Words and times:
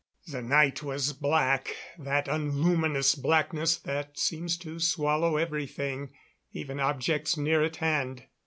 The 0.25 0.41
night 0.41 0.81
was 0.81 1.13
black 1.13 1.75
that 1.99 2.27
unluminous 2.27 3.13
blackness 3.13 3.77
that 3.77 4.17
seems 4.17 4.57
to 4.57 4.79
swallow 4.79 5.37
everything, 5.37 6.09
even 6.51 6.79
objects 6.79 7.37
near 7.37 7.63
at 7.63 7.75
hand. 7.75 8.23